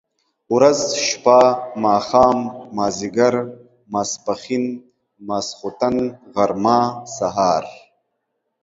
ورځ، 0.55 0.79
شپه 1.05 1.37
،ماښام، 1.83 2.37
ماځيګر، 2.77 3.33
ماسپښن، 3.93 4.63
ماخوستن، 5.27 5.95
غرمه 6.33 6.79
،سهار، 7.15 7.63